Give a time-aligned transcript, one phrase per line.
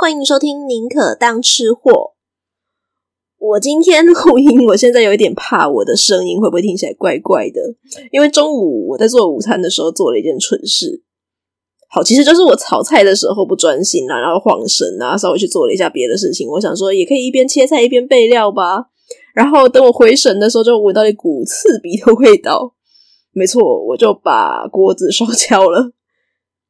[0.00, 1.90] 欢迎收听《宁可当吃货》。
[3.36, 7.60] 我今天录音，我现在有一点怕我的声音会不会听起来怪怪的，
[8.12, 11.02] 因为中午我在做午餐的时候做了一件蠢事。
[11.90, 16.48] 好，其实就是我炒菜的时候不专心啊，然后晃神啊，稍微去做了一下别的事情。
[16.48, 18.84] 我想说，也可以一边切菜一边备料吧。
[19.34, 22.72] 然后等我回神的时候，就闻到一股刺鼻的味道。
[23.32, 25.90] 没错，我就把锅子烧焦了。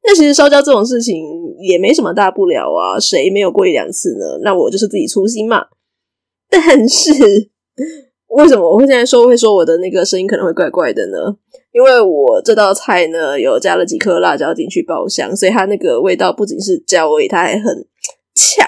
[0.03, 1.23] 那其实烧焦这种事情
[1.59, 4.39] 也没什么大不了啊，谁没有过一两次呢？
[4.43, 5.65] 那我就是自己粗心嘛。
[6.49, 7.11] 但是
[8.27, 11.35] 为什么我会现在说会说我的那个声音可能会怪怪的呢？
[11.71, 17.85] 因为我这道菜呢有加了几颗辣椒进去爆香，所以它那个味道不仅是焦味，它还很
[18.33, 18.67] 呛。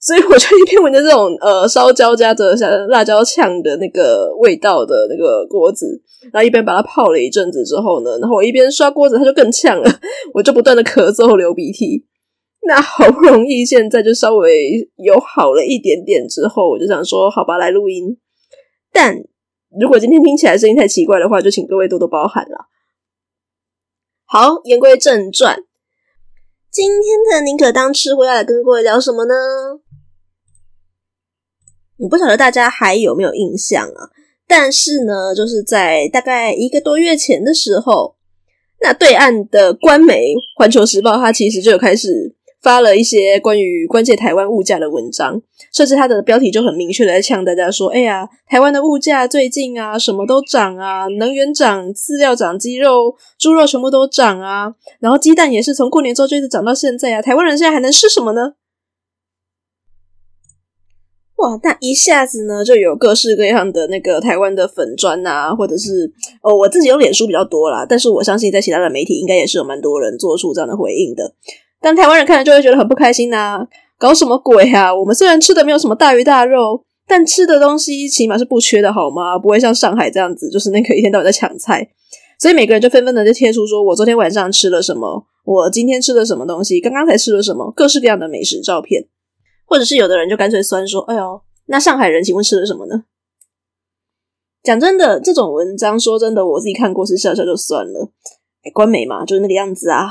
[0.00, 6.00] 所以我就一边闻着这种呃烧焦加着像辣椒呛的那个味道的那个锅子，
[6.32, 9.90] 然后一边把它泡了一阵子之后呢，然后我一边刷锅子，它就更呛了，
[10.32, 12.06] 我就不断的咳嗽流鼻涕。
[12.66, 18.16] 那好不容易现在就稍微有好了一点点之后，我就想说好吧，来录音。
[18.92, 19.14] 但
[19.78, 22.68] 如果今天听起来声音太奇怪的话，就请各位多多包涵了。
[24.24, 25.62] 好，言归正传，
[26.70, 29.34] 今天的宁可当吃货要来跟各位聊什么呢？
[32.00, 34.08] 我不晓得大家还有没有印象啊？
[34.48, 38.16] 但是呢，就是在大概一个多月前的时候，
[38.80, 45.40] 那对岸的官媒《环球时报》它其实就有开始发了一些关于关切台湾物价的文章，
[45.74, 58.54] 甚至它的标题就很明确的在呛大家说：“哎呀，台湾的物价最近啊，什么都涨啊，能源涨，饲料涨，鸡肉、猪肉全部都涨啊，然后鸡蛋也是从过年之后就一直涨到现在啊，台湾人现在还能吃什么呢？”
[61.40, 66.12] 哇，那一下子呢，就有各式各样的那个台湾的粉砖啊，或者是
[66.42, 71.34] 哦，我自己用脸书比较多啦，但是我相信在其他的媒体应该也是有蛮多人做出这样的回应的。
[71.80, 73.66] 但台湾人看了就会觉得很不开心呐、
[73.98, 74.94] 搞什么鬼啊？
[74.94, 79.38] 我们虽然吃的没有什么大鱼大肉，但吃的东西起码是不缺的好吗？
[79.38, 81.88] 不会像上海这样子，就是那个一天到晚在抢菜，
[82.38, 89.06] 所以每个人就纷纷的就贴出说我昨天晚上吃了什么，我今天吃了什么东西，刚刚才吃了什么，各式各样的美食照片。
[89.70, 93.04] 或者是有的人就干脆酸说：“哎呦，那上海人请问吃了什么呢？”
[94.64, 98.10] 讲真的，这种文章说真的，我自己看过是笑笑就算了。
[98.64, 100.10] 哎，官媒嘛，就是那个样子啊。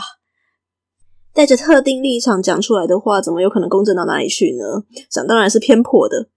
[1.34, 4.86] 带着特定立场讲出来的话，怎么有可能公正到哪里去呢？
[5.12, 6.30] 想当然是偏颇的。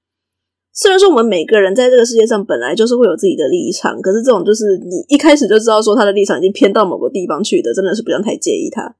[0.74, 8.96] 虽然说我们每个人在这个世界上本来就是会有自己的立场，可是这种就是你一开始就知道说他的立场已经偏到某个地方去的，真的是不用太介意他。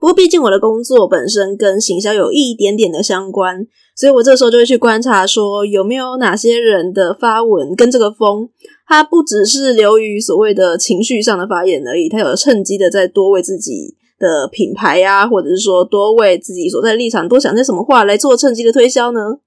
[0.00, 3.66] 不过，毕竟我的工作本身跟行销有一点点的相关，
[3.96, 8.48] 所以我这时候就会去观察，说有没有哪些人的发文跟这个风，
[8.86, 19.38] 它不只是流于所谓的情绪上的发言而已，他有趁机的在多为自己的品牌呀、或者是说多为自己所在立场多想些什么话来做趁机的推销呢？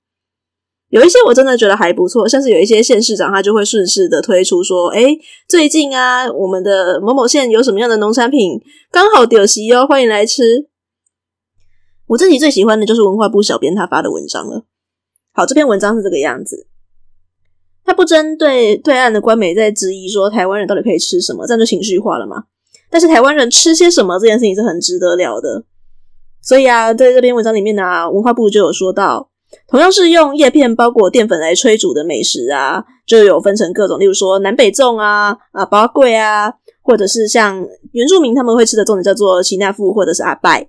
[0.91, 10.67] 有一些我真的觉得还不错，像是有一些县市长，他就会顺势的推出说：“诶，最近啊，我们的某某县有什么样的农产品刚好丢席哦，欢迎来吃。”
[12.07, 14.65] 我自己最喜欢的就是文化部小编他发的文章了。
[15.31, 16.67] 好，这篇文章是这个样子，
[17.85, 22.43] 他不针对对岸的官媒在质疑说台湾人到底可以吃什么，这样就情绪化了嘛。
[22.89, 25.63] 但是台湾人吃些什么这件事情是很值得聊的，
[26.41, 29.30] 所以啊，在这篇文章里面呢、文化部就有说到。
[29.67, 36.51] 同样是用叶片包裹淀粉来炊煮的美食啊，就有分成各种，例如说南北粽啊、啊包桂啊，
[36.81, 40.67] 或者是像原住民他们会吃的粽子叫做奇纳富或者是阿拜。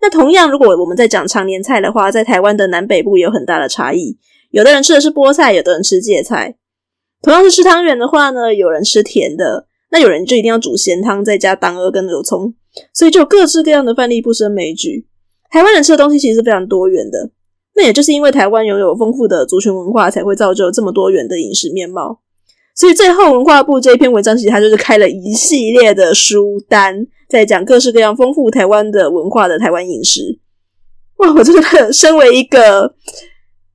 [0.00, 4.18] 那同样，如果我们在讲常年菜的话，在台湾的南北部有很大的差异。
[4.50, 6.56] 有的人吃的是菠菜，有的人吃芥菜。
[7.22, 12.54] 同样是吃汤圆的话呢，有人吃甜的，那有人就一定要煮咸汤，再加当归跟油葱。
[12.94, 15.06] 所以就各式各样的范例不胜枚举。
[15.50, 17.30] 台湾人吃的东西其实是非常多元的。
[17.74, 22.20] 那也就是因为台湾拥有丰富的族群文化，才会造就这么多元的饮食面貌。
[22.74, 30.38] 所以最后文化部这一篇文章，其实它就是开了一系列的书单，在讲各式各样丰富台湾的文化的台湾饮食。
[31.16, 31.62] 哇，我真的
[31.92, 32.94] 身为一个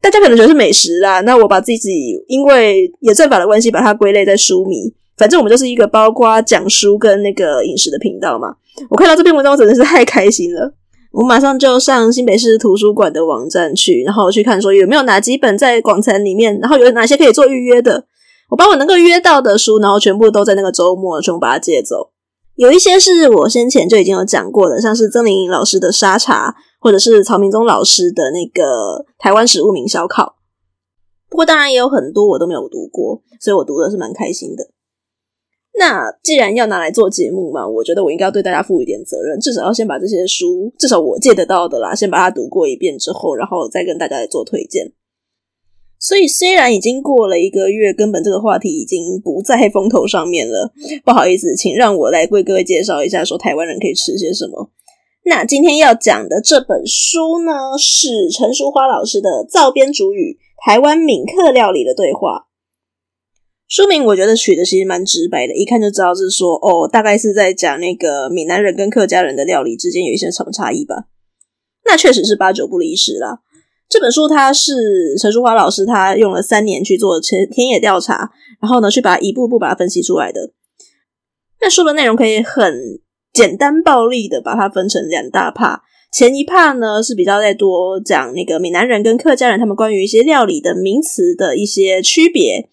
[0.01, 4.93] 大家可能觉得是美食啦，那我把自己因为演算法的关系，把它归类在书迷。
[5.17, 8.55] 反正我们就是一个包括讲书跟那个饮食的频道嘛。
[8.89, 10.73] 我看到这篇文章，我真的是太开心了。
[11.15, 18.05] 我马上就上新北市图书馆的网站去，然后去看说有没有哪几本在广藏里面，然后有哪些可以做预约的。
[18.49, 22.11] 我把我能够约到的书，然后全部都在那个周末全部把它借走。
[22.55, 30.35] 有一些是我先前就已经有讲过的，像是曾玲老师的沙茶，或者是曹明宗老师的那个台湾食物名小考。
[31.29, 34.67] 不过当然也有很多我都没有读过，所以我读的是蛮开心的。
[35.77, 44.93] 那既然要拿来做节目嘛，我觉得我应该要对大家负一点责任，至少要先把这些书，至少我借得到的啦，先把它读过一遍之后，然后再跟大家来做推荐。
[45.99, 50.71] 所以虽然已经过了一个月，根本这个话题已经不在风头上面了。
[51.03, 54.71] 不好意思，请让我来为各位介绍一下，说台湾人可以吃些什么。
[55.25, 62.45] 那今天要讲的这本书呢，是陈淑花老师的《灶边煮语：台湾闽客料理的对话》。
[63.67, 71.05] 书名我觉得取的其实蛮直白的，一看就知道是说哦，大概是在讲那个闽南人跟客家人的料理之间有一些什么差异吧。
[71.85, 73.39] 那确实是八九不离十啦。
[73.89, 78.31] 这本书它是陈淑华老师他用了三年去做田田野调查，
[78.61, 80.51] 然后呢去把一步步把它分析出来的。
[81.61, 82.99] 那书的内容可以很
[83.33, 92.69] 简单暴力的把它分成两大帕前一帕呢是比较在多讲那个闽南人跟客家人他们关于一些料理的名词的一些区别。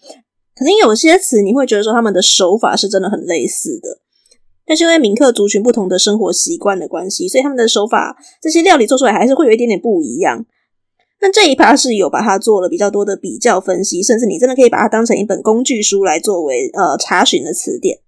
[0.62, 3.98] 可能有些词你会觉得说他们的手法是真的很类似的，
[4.64, 10.46] 但是因为闽客族群不同的生活习惯的关系，所以他们的手法这些料理做出来还是会有一点点不一样。
[11.20, 17.98] 那这一趴是有把它做了比较多的比较分析，甚至你真的可以把它当成一本工具书来作为呃查询的词典。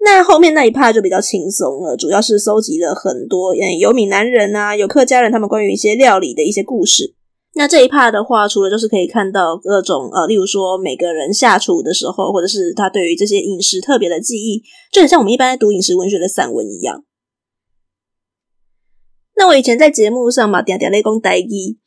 [0.00, 7.14] 那后面那一趴就比较轻松了，主要是搜集了很多嗯有闽南人啊，有客家人他们关于一些料理的一些故事。
[7.56, 14.62] 那这一趴的话，除了就是可以看到各种呃，例如说每个人下厨的时候，或者是他对于这些饮食特别的记忆，
[14.92, 17.04] 就很像我们一般在读饮食文学的散文一样。
[19.36, 21.78] 那我以前在节目上嘛，点点雷公呆一，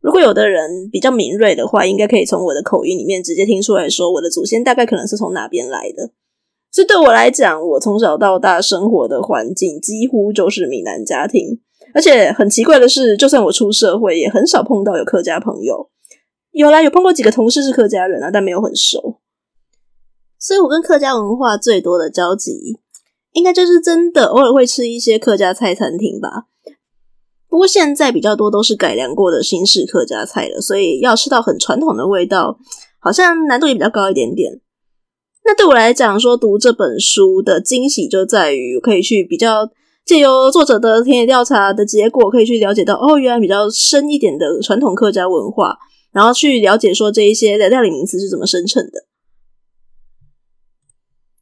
[0.00, 6.10] 如果有的人比较敏锐的话，应该可以从我的口音里面直接听出来说，我的祖先大概可能是从哪边来的。
[6.70, 11.60] 所以对我来讲，我从小到大生活的环境几乎就是闽南家庭。
[11.94, 15.90] 而且很奇怪的是，就算我出社会，也很少碰到有客家朋友。
[16.52, 19.18] 有啦，有碰过几个同事是客家人啊，但没有很熟。
[20.38, 22.78] 所以我跟客家文化最多的交集，
[23.32, 26.46] 应该就是真的偶尔会吃一些客家菜餐厅吧。
[27.48, 32.58] 不过现在比较多都是改良过的新式客家菜了，所以要吃到很传统的味道，
[32.98, 34.60] 好像难度也比较高一点点。
[35.44, 39.70] 那对我来讲，说读这本书的惊喜就在于可以去比较。
[40.04, 45.78] 借由作者的田野调查的结果，可以去了解到哦，原来比较深一点的传统客家文化，
[46.12, 49.06] 然后去了解说这一些的料理名词是怎么生成的。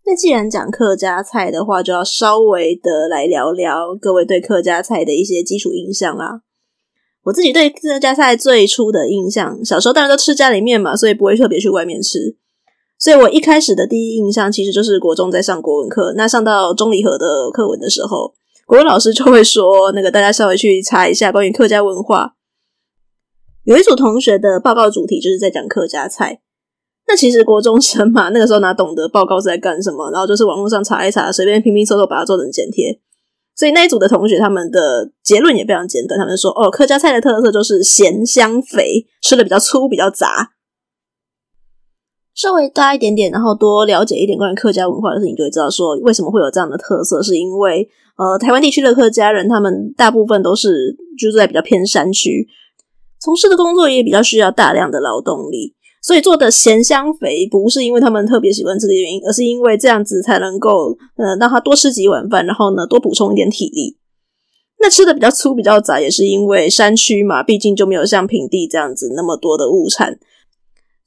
[0.04, 6.42] 那既然讲客家菜的话，就要稍微的来聊聊各位对客家菜的一些基础印象啦。
[7.24, 12.36] 我自己对客家菜最初的印象，小时候当然都吃家里面嘛，所以不会特别去外面吃。
[12.98, 18.34] 所以我一开始的第一印象，其实就是国中在上国文课，那上到钟离和的课文的时候。
[18.68, 22.34] 国文老师就会说，那个大家稍微去查一下关于客家文化。
[23.64, 26.42] 有一组同学的报告主题就是在讲客家菜。
[27.06, 30.10] 那其实国中生嘛，那个时候哪懂得报告是在干什么？
[30.10, 33.00] 然后就是网络上查一查，随便拼拼凑凑把它做成剪贴。
[33.56, 40.50] 所以那一组的同学他们的结论也非常简短，他们说：“哦，客家菜的特色就是咸香肥，吃的比较粗，比较杂。”
[42.36, 47.88] 稍微大一点点，然后多了解一点关于客家文化的事情，就会知道说为什么会有这样的特色，是因为。
[48.18, 52.48] 呃，台湾地区的客家人，他们大部分都是居住在比较偏山区，
[53.20, 63.96] 从事的工作也比较需要大量的劳动力，所以做的咸香肥不是因为他们特别喜欢这个原因，而是因为这样子才能够呃让他多吃几碗饭，然后呢多补充一点体力。
[64.80, 70.18] 那吃的比较粗比较杂，也是因为山区嘛，毕竟就没有像平地这样子那么多的物产。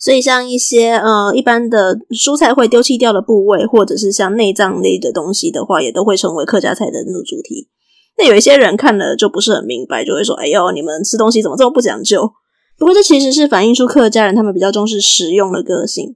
[0.04, 7.70] 所以，像一些呃一般的蔬菜会丢弃掉的部位，或者是像内脏类的东西的话，也都会成为客家菜的那主题。
[8.18, 12.32] 那有一些人看了就不是很明白，就会说：“哎呦，你们吃东西怎么这么不讲究？”
[12.80, 16.16] 不过，这其实是反映出客家人他们比较重视实用的个性。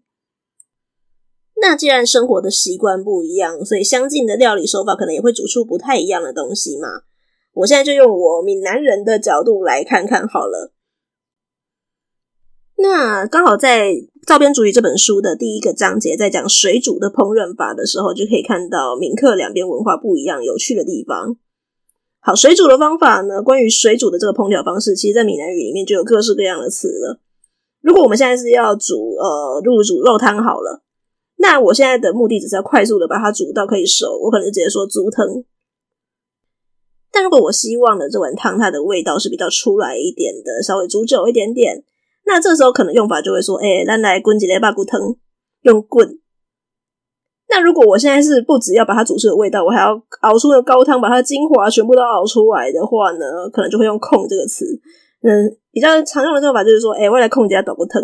[1.62, 6.88] 那既然生活的习惯不一样，所以相近的料理手法可能也会煮出不太一样的东西嘛。
[7.54, 10.75] 我现在就用我闽南人的角度来看看好了。
[12.78, 13.90] 那刚好在
[14.28, 21.38] 《灶边煮雨》这本书的第一个章节，在讲水煮的烹饪法的时候，就可以看到闽客两边文化不一样、有趣的地方。
[22.20, 23.42] 好，水煮的方法呢？
[23.42, 27.20] 关于水煮的这个烹调方式，其实在闽南语里面就有各式各样的词了。
[27.82, 30.82] 如果我们现在是要煮呃入煮肉汤好了，
[31.38, 35.26] 那我现在的目的只是要快速的把它煮到可以熟，我可能直接说煮汤。
[37.12, 41.86] 但如果我希望的这碗汤它的味道是比较出来一点的，稍微煮久一点点。
[42.26, 45.00] 那这时候可能用法就会说，哎、欸，咱来滚几粒肉骨汤，
[45.62, 46.20] 用滚。
[47.48, 54.66] 那如果我现在是不只要把它煮出的味道，我还要熬出的高汤，把它的精华全部都熬出来的话呢，可能就会用控这个词。
[55.22, 58.02] 嗯，比较常用的做法就是说，哎、欸，我来控一下豆骨汤。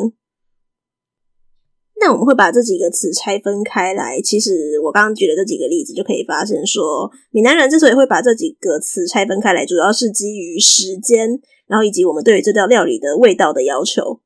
[2.04, 4.20] 那我们会把这几个词拆分开来。
[4.20, 14.20] 其实我刚刚举的这几个例子，就可以发现说，闽南人之所以会把这几个词拆分开来，主要是基于时间，然后以及我们对于这道料理的味道的要求。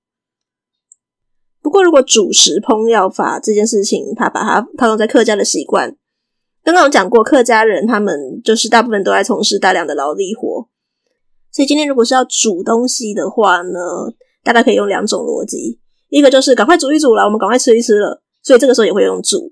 [1.62, 5.98] 不过，如果主食烹调法这件事情，他把它套用在客家的习惯，
[6.64, 10.70] 刚刚有讲过，客家人他们就是大部分都在从事大量的劳力活，
[11.52, 13.80] 所以今天如果是要煮东西的话呢，
[14.44, 15.82] 大概可以用两种逻辑。
[16.10, 19.52] 一个就是赶快煮一煮了，我们赶快吃一吃了，所以这个时候也会用煮。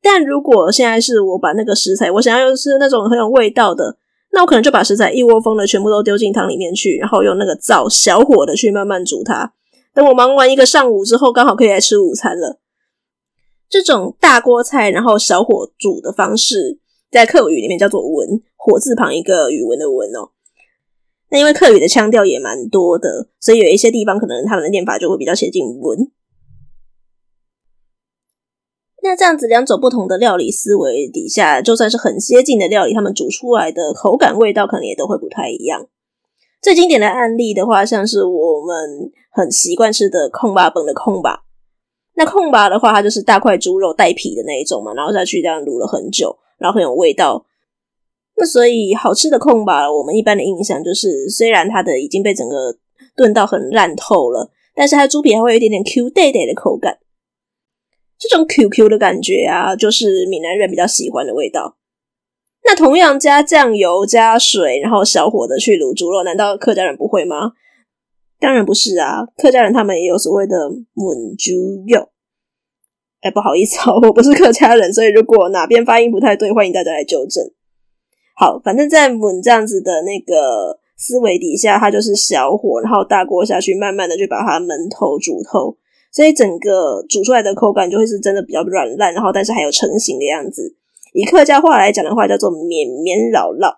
[0.00, 3.96] 但如果现在是我把那个食材，我想要用是那种很有味道的，
[4.32, 9.52] 那我可能就把食材一窝蜂的全部都丢进汤里面去，然后用那个灶小火的去慢慢煮它。
[9.94, 12.58] 等我忙完一个上午之后，刚好可以来吃午餐了。
[13.68, 16.78] 这种大锅菜然后小火煮的方式，
[17.10, 20.30] 在客语里面叫做“文”，火字旁一个语文的“文”哦。
[21.32, 26.10] 那因为客语的腔调也蛮多的，所以有一些地方可能他们的念法就会比较接近文。
[29.02, 35.86] 那这样子两种不同的料理思维底下，就算是很接近的料理，他们煮出来的口感、味道可能也都会不太一样。
[36.60, 41.22] 最经典的案例的话，像是我们很习惯吃的焢肉饭的焢肉。
[42.14, 47.46] 那焢肉的话，它就是大块猪肉带皮的那一种嘛，然后再去这样卤了很久，然后很有味道。
[48.36, 52.76] 那所以好吃的空吧，我们一般的印象就是，虽然它的已经被整个
[53.14, 56.98] 炖到很烂透了，但是它的猪皮还会有一点点 Q 弹弹的口感。
[58.18, 61.76] 这种 QQ 的感觉啊，就是闽南人比较喜欢的味道。
[62.64, 67.52] 那同样加酱油、加水，然后小火的去卤猪肉，难道客家人不会吗？
[68.38, 72.10] 当然不是啊，客家人他们也有所谓的焖猪肉。
[73.20, 77.44] 哎，不好意思哦，我不是客家人，所以如果哪边发音不太对，欢迎大家来纠正。
[78.42, 85.76] 好，反正在焖这样子的那个思维底下，它就是小火，然后大锅下去，慢慢的去把它焖透、煮透，
[86.10, 90.74] 所以整个煮出来的口感就会是真的比较软烂，然后但是还有成型的样子。
[91.12, 93.76] 以客家话来讲的话，叫做绵绵绕绕。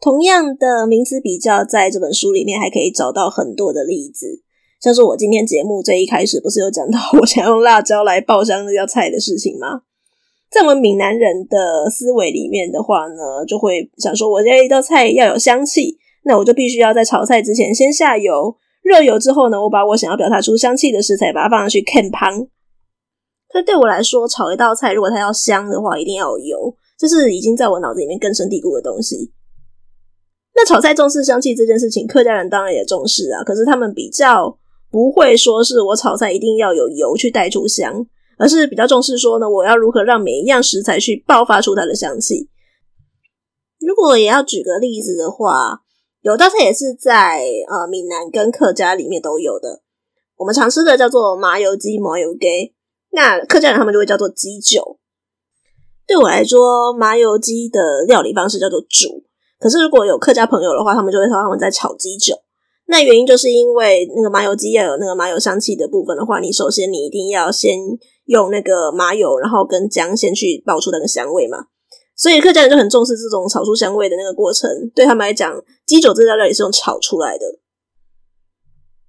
[0.00, 4.42] 同样的名词比较，在这本书里面还可以找到很多的例子，
[4.80, 9.82] 像是我今天节目最一开始不是有讲到我想用辣椒来爆香那道菜的事情吗？
[10.54, 22.46] 在我们闽南人的思维里面的话呢，就会想说，我这一道菜要有香气，那我就必须要在炒菜之前先下油，热油之后呢，我把我想要表达出香气的食材把它放上去，can 旁。
[23.50, 29.32] 所以对我来说，炒一道菜如果它要香的话，一定要有油，这是已经在我脑子里面根深蒂固的东西。
[30.54, 33.42] 那炒菜重视香气这件事情，客家人当然也重视啊。
[33.42, 34.56] 可是他们比较
[34.88, 38.06] 不会说是我炒菜一定要有油去带出香，
[38.38, 42.48] 而是比较重视说呢，我要如何让每一样食材去爆发出它的香气。
[43.80, 45.80] 如果也要举个例子的话，
[46.22, 49.82] 有道菜也是在呃闽南跟客家里面都有的，
[50.36, 52.74] 我们常吃的叫做麻油鸡、麻油鸡。
[53.10, 54.98] 那客家人他们就会叫做鸡酒。
[56.06, 59.24] 对我来说，麻油鸡的料理方式叫做煮。
[59.58, 62.34] 可是如果有客家朋友的话，他们就会说他们在炒鸡酒。
[62.86, 67.78] 那原因就是因为那个麻油鸡要有那个麻油香气的部分的话，你首先你一定要先
[68.26, 71.66] 用那个麻油，然后跟姜先去爆出那个香味嘛。
[72.16, 74.70] 所以客家人就很重视这种炒出香味的那个过程。
[74.94, 77.44] 对他们来讲，鸡酒这道料理是用炒出来的。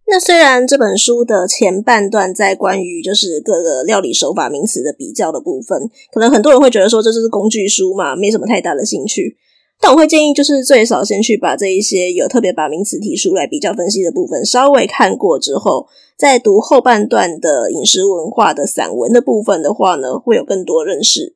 [0.07, 9.37] 那虽然这本书的前半段在关于就是各个料理手法名词的比较的部分，可能很多人会觉得说这就是工具书嘛，没什么太大的兴趣。
[9.79, 21.35] 但我会建议，就是最少先去把这一些有特别把名词提出来比较分析的部分稍微看过之后，在读后半段的饮食文化的散文的部分的话呢，会有更多认识。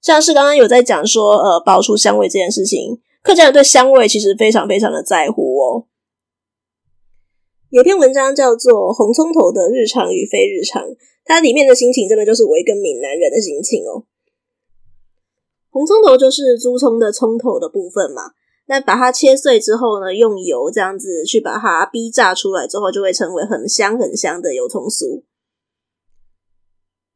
[0.00, 5.86] 像是刚刚有在讲说，呃，爆出香味这件事情，客家人对香味其实非常非常的在乎哦。
[7.70, 10.82] 有篇文章叫做《红葱头的日常与非日常》，
[11.24, 14.04] 它里面的心情真的就是我一个闽南人的心情哦。
[15.70, 18.32] 红葱头就是猪葱的葱头的部分嘛，
[18.66, 25.22] 那把它切碎之后呢，用油这样子去把它逼炸出来之后，就会成为很香很香的油葱酥。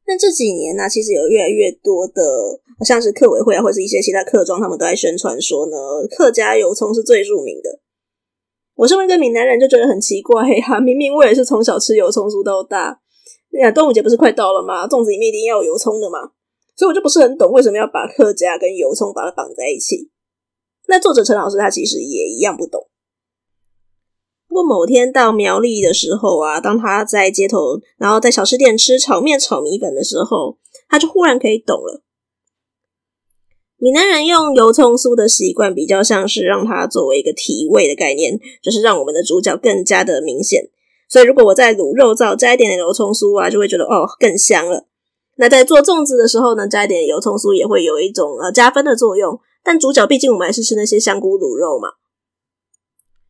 [0.07, 2.23] 那这几年呢、其实有越来越多的，
[2.85, 5.77] 像是客委会啊，或是一些其他客庄，他们都在宣传说呢，
[6.11, 7.81] 客家油葱是最著名的。
[8.75, 13.01] 我身为一个闽南人，就觉得很奇怪哈， 明明我也是从小吃油葱酥到大。
[13.51, 14.87] 那端午节不是快到了吗？
[14.87, 16.21] 粽子里面一定要有油葱的嘛，
[16.77, 20.11] 所以我就不是很懂为什么要把客家跟油葱把它绑在一起。
[20.89, 22.89] 那作者陈老师他其实也一样不懂。
[24.49, 30.57] 不过某天到苗栗的时候啊，当他在街头，然后在小吃店吃炒面、炒米粉的时候，
[30.89, 32.03] 他就忽然可以懂了。
[33.77, 40.71] 闽南人用油葱酥的习惯，比较像是让它作为一个提味的概念，就是让我们的主角更加的明显。
[41.09, 44.87] 所以如果我在卤肉燥加一点点油葱酥啊，就会觉得哦更香了。
[45.37, 49.39] 那在做粽子的时候呢，加一点油葱酥也会有一种呃加分的作用。
[49.63, 51.91] 但主角毕竟我们还是吃那些香菇卤肉嘛。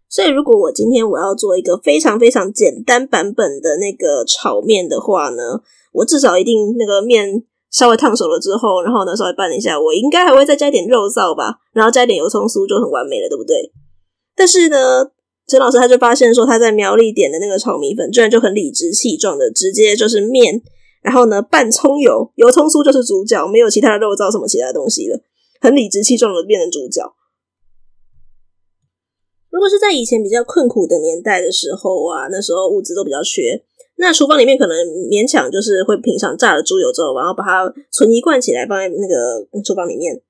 [0.08, 5.60] 所以如果我今天我要做一个非常非常简单版本的那个炒面的话呢，
[5.92, 13.72] 我至少一定那个面稍微烫熟了之后，然后呢稍微拌一下，我应该还会再加一点肉燥吧，然后加一点油葱酥就很完美了，对不对？
[14.36, 15.10] 但是呢。
[15.50, 20.60] 陈老师他就发现说，他在苗栗点的那个炒米粉，居然就很理直气壮的直接就是面，
[21.00, 25.18] 然后呢拌葱油，油葱酥就是主角，没有其他的肉燥什么其他东西了，
[25.60, 27.14] 很理直气壮的变成主角。
[29.50, 33.64] 如果是在以前比较困苦的年代的时候啊，那时候物资都比较缺，
[33.96, 34.76] 那厨房里面可能
[35.08, 40.20] 勉强就是会品尝炸了猪油之后，然后把它存一罐起来放在那个厨房里面。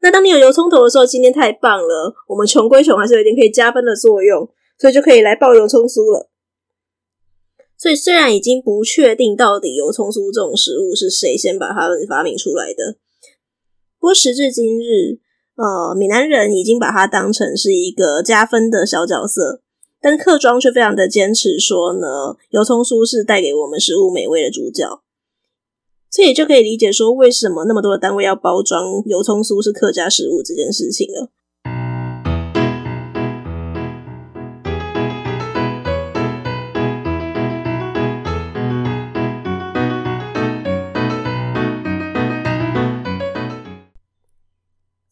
[0.00, 4.48] 那当你有油葱头的时候，今天太棒了，我们穷归穷，还是有一点可以加分的作用。
[4.76, 6.28] 所以就可以来爆油葱酥了。
[7.78, 12.96] 所以虽然已经不确定到底油葱酥这种食物是谁先把它发明出来的，
[14.04, 15.18] 不过时至今日，
[15.56, 19.62] 呃，闽南人已经把它当成是一个加分的小角色，
[19.98, 25.00] 但客庄却非常的坚持说呢，油葱酥是带给我们食物美味的主角。
[26.10, 31.30] 所以就可以理解说，为什么那么多的单位要包装油葱酥是客家食物这件事情了。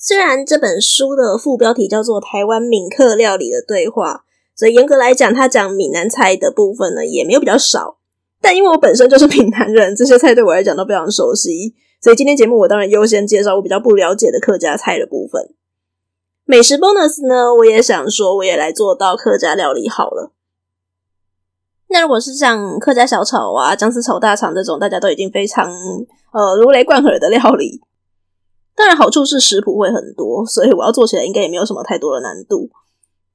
[0.04, 4.14] 虽然这本书的副标题叫做《台湾闽客料理的对话》，
[4.58, 7.98] 所以严格来讲，它讲闽南菜的部分呢，也没有比较少。
[8.40, 15.54] 但因为我本身就是闽南人，这些菜对我来讲都非常熟悉，所以今天节目我当然优先介绍我比较不了解的客家菜的部分。
[16.46, 20.32] 美食 bonus 呢，我也想说，我也来做到客家料理好了。
[21.90, 25.72] 那如果是像客家小炒啊、姜丝炒大肠这种，大家都已经非常
[26.32, 27.80] 呃如雷贯耳的料理。
[28.74, 32.70] 当然，好处是食谱会很多，所以我要做起来应该也没有什么太多的难度。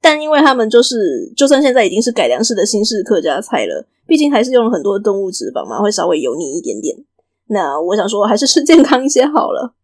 [0.00, 6.96] 但因为他们就是，就算现在已经是改良式的新式客家菜了，毕竟还是用了很多动物脂肪嘛，会稍微油腻一点点。
[7.48, 9.74] 那我想说，还是吃健康一些好了。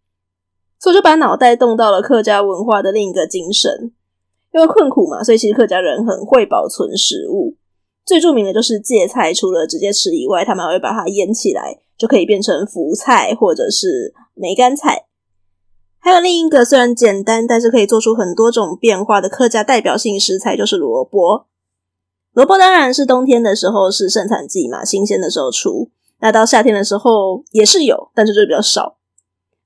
[0.78, 3.92] 所以就把脑袋动到了客家文化的另一个精神，
[4.52, 7.56] 因为困苦嘛，所以其实客家人很会保存食物。
[8.04, 15.06] 最著名的就是芥菜，除了直接吃以外，他们还会把它腌起来，就可以变成福菜或者是梅干菜。
[16.04, 21.46] 还有另一个虽然简单，但是可以做出很多种变化的客家代表性食材，就是萝卜。
[22.34, 25.88] 萝卜当然是冬天的时候是盛产季嘛，新鲜的时候出。
[26.20, 28.98] 那到夏天的时候也是有，但是就比较少。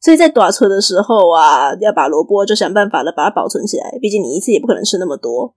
[0.00, 5.56] 所以在大厝的时候啊，要把萝卜就想办法的把它保存起来，毕竟你一次也不可能吃那么多。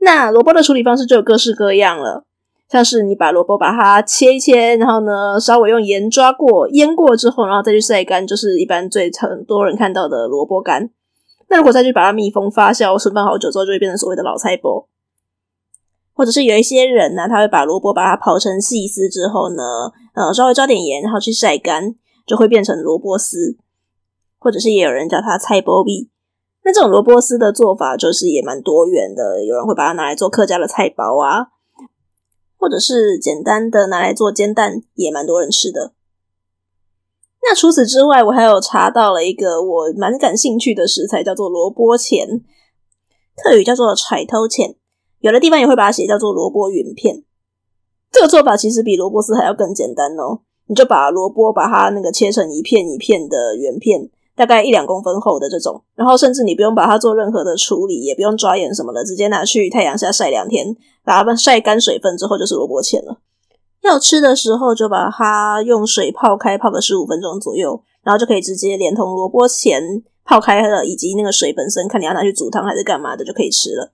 [0.00, 2.24] 那萝卜的处理方式就有各式各样了。
[2.70, 10.90] 像是你把萝卜把它切一切，然后呢，稍微用盐抓过、腌过之后，然后再去晒干，就是一般最很多人看到的萝卜干。
[11.48, 14.84] 那如果再去把它密封发酵、存放好久之后，就会变成所谓的老菜脯。
[16.12, 19.62] 或者是有一些人呢，他会把萝卜把它刨成细丝之后呢，
[20.14, 21.94] 呃，稍微抓点盐，然后去晒干，
[22.26, 23.56] 就会变成萝卜丝。
[24.40, 26.10] 或者是也有人叫它菜脯米。
[26.64, 31.46] 那这种萝卜丝的做法就是也蛮多元的，有人会把它拿来做客家的菜包啊。
[32.58, 35.94] 或者是简单的拿来做煎蛋，也蛮多人吃的。
[37.40, 42.44] 那除此之外，我还有查到了一个我蛮感兴趣的食材，叫做萝卜钱，
[43.36, 44.74] 客语叫做彩头钱，
[45.20, 47.22] 有的地方也会把它写叫做萝卜云片。
[48.10, 54.10] 这个做法其实比萝卜丝还要更简单哦，你就把萝卜把它那个切成一片一片的圆片。
[54.38, 63.18] 大概一两公分厚的这种，然后甚至你不用把它做任何的处理，也不用抓盐什么的，直接拿去太阳下晒两天，把它们晒干水分之后就是萝卜钱了。
[63.82, 69.82] 要吃的时候就把它用水泡开，泡个十五分钟左右，然后就可以直接连同萝卜钱
[70.24, 73.92] 泡开了，以及那个水本身，看你要拿去煮汤还是干嘛的，就可以吃了。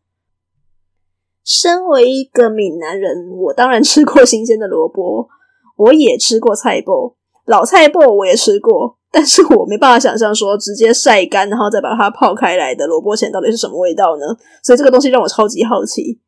[1.44, 5.28] 身为一个闽南人，我当然吃过新鲜的萝卜，
[5.76, 7.14] 我也吃过菜脯，
[7.46, 8.96] 老菜脯我也吃过。
[9.10, 14.26] 但是我没办法想象说直接晒干，然后再把它泡开来的萝卜钱到底是什么味道呢？
[14.60, 16.18] 所以这个东西让我超级好奇。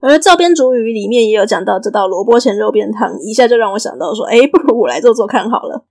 [0.00, 5.84] 而《照片主语》里面也有讲到这道萝卜钱肉便汤，一下就让我想到说，诶，不如我来做做看好了。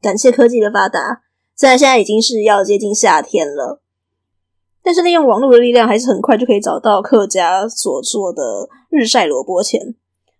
[0.00, 1.22] 感谢科技的发达，
[1.56, 3.80] 虽然现在已经是要接近夏天了，
[4.84, 9.96] 但是利用网络的力量，还是很快就可以找到客家所做的日晒萝卜钱。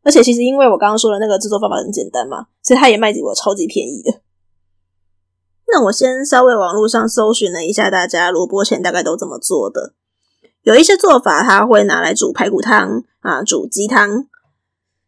[0.07, 4.21] 而且其实因为我刚刚说的那个制作方法很简单嘛，所以它也卖给我超级便宜的。
[5.67, 9.95] 那我先稍微网络上搜寻了一下，大家萝卜钱大概都怎么做的。
[10.63, 14.27] 有一些做法，它会拿来煮排骨汤啊，煮鸡汤，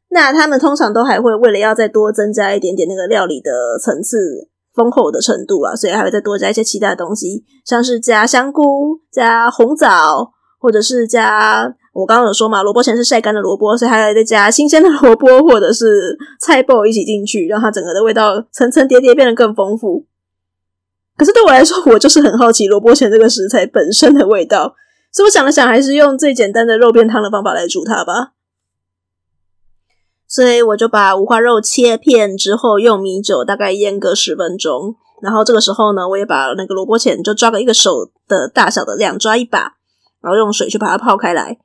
[0.08, 20.06] 那他们通常都还会为了要再多增加一点点那个料理的层次丰厚的程度啊，所以还会再多加一些其他的东西，像是加香菇、加红枣，或者是加我刚刚有说嘛，萝卜钱是晒干的萝卜，所以还要再加新鲜的萝卜或者是菜脯一起进去，让它整个的味道层层叠叠变得更丰富。
[21.16, 24.76] 可是对我来说，我就是很好奇萝卜钱这个食材本身的味道，
[25.10, 28.34] 所以我想了想，还是用最简单的肉片汤的方法来煮它吧。
[30.28, 34.94] 所以我就把五花肉切片之后，用米酒大概腌个十分钟。
[35.20, 39.74] 然后这个时候呢，我也把那个萝卜钱就抓个一个手的大小的量，抓一把，
[40.22, 41.58] 然后用水去把它泡开来。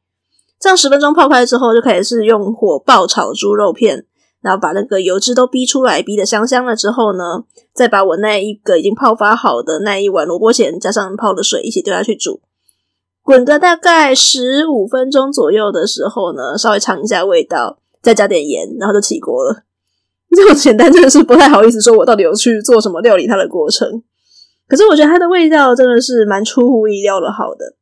[0.64, 4.06] 这样十分钟泡开之后，就开始是用火爆炒猪肉片，
[4.40, 12.40] 然后把那个油脂都逼出来，逼得香香了之后呢，再把我那一个已经泡发好的那一碗萝卜钱加上泡的水一起丢下去煮，
[13.22, 17.80] 滚个大概十五分钟左右的时候呢，稍微尝一下味道。
[18.02, 19.64] 再加点盐，然后就起锅了。
[20.36, 24.04] 这么简单，真的是不太好意思说，我到底有去做什么料理它的过程。
[24.68, 27.76] 可是我觉得它的味道真的是蛮出乎意料的好的。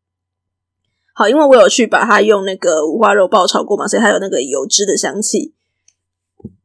[1.14, 5.54] 好，因为我有去把它用那个五花肉爆炒过嘛，所以它有那个油脂的香气。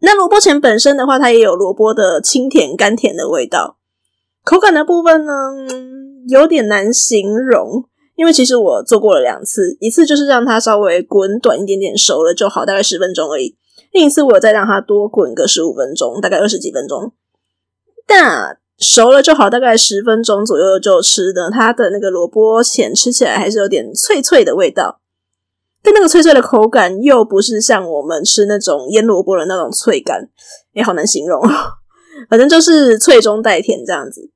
[0.00, 3.78] 那萝卜钱本身的话，它也有萝卜的清甜甘甜的味道。
[4.44, 5.32] 口感的部分呢，
[6.28, 7.88] 有点难形容。
[8.14, 13.58] 因为其实我做过了两次，一次就是让它稍微滚短一点点熟了就好，大概十分钟而已。
[13.92, 17.12] 另一次我再让它多滚个十五分钟，大概二十几分钟。
[18.06, 25.00] 但熟了就好，大概十分钟左右就吃的，它的那个萝卜钱吃起来还是有点脆脆的味道，
[25.82, 30.28] 但那个脆脆的口感又不是像我们吃那种腌萝卜的那种脆感，
[30.72, 31.42] 也好难形容，
[32.28, 34.30] 反正就是脆中带甜这样子。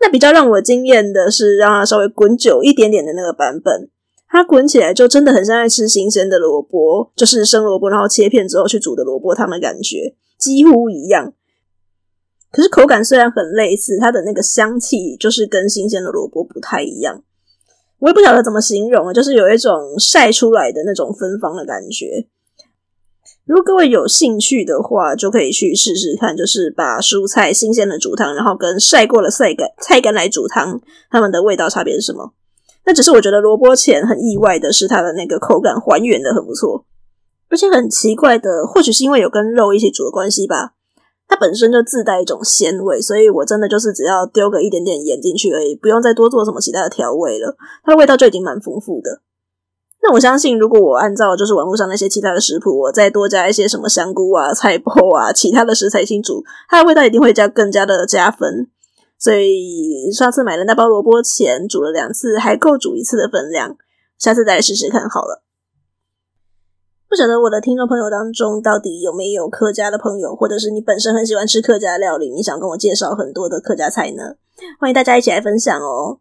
[0.00, 3.90] 那比较让我惊艳的是，让它稍微滚久一点点的那个版本，
[4.28, 11.34] 它滚起来就真的很像在吃新鲜的萝卜，就是生萝卜然后切片之后去煮的萝卜汤的感觉，几乎一样。
[12.50, 17.22] 可是口感虽然很类似，它的那个香气就是跟新鲜的萝卜不太一样。
[17.98, 22.26] 我也不晓得怎么形容，就是有一种晒出来的那种芬芳的感觉。
[23.44, 30.80] 如果各位有兴趣的话，就可以去试试看，就是把蔬菜新鲜的煮汤，然后跟晒过的晒干菜干来煮汤，
[31.10, 32.32] 它们的味道差别是什么？
[32.84, 36.84] 那只是我觉得萝卜钱很意外的是，它的那个口感还原的很不错，
[37.48, 40.74] 而且很奇怪的，或许是因为有跟肉一起煮的关系吧，
[41.28, 49.22] 它本身就自带一种鲜味，所以我真的就是只要丢个一点点盐进去而已，不用再多做什么其他的调味了，它的味道就已经蛮丰富的。
[50.02, 58.70] 那我相信，如果我按照就是网络上那些其他的食谱，我再多加一些什么香菇啊、 菜脯啊、其他的食材进煮，它的味道一定会加更加的加分。
[59.18, 63.76] 所以上次买的那包萝卜钱煮了两次，还够煮一次的分量，
[64.18, 65.42] 下次再来试试看好了。
[67.08, 74.34] 不晓得我的听众朋友当中到底有没有客家的朋友，或者是你本身很喜欢吃客家料理，你想跟我介绍很多的客家菜呢？
[74.80, 76.18] 欢迎大家一起来分享哦。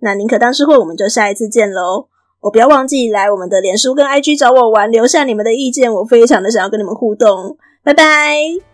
[0.00, 2.08] 那宁可当吃货，我们就下一次见喽。
[2.40, 7.56] 我不要忘记来我们的脸书跟 IG 找我玩，留下你们的意见，我非常的想要跟你们互动。
[7.82, 8.73] 拜拜。